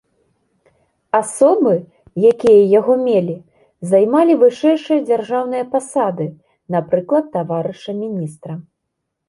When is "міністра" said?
8.03-8.53